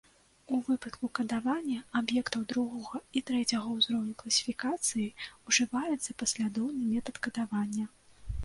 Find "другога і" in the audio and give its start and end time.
2.53-3.23